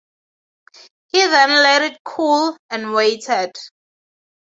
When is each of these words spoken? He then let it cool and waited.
He 1.09 1.19
then 1.27 1.51
let 1.61 1.83
it 1.83 1.99
cool 2.03 2.57
and 2.71 2.91
waited. 2.91 3.51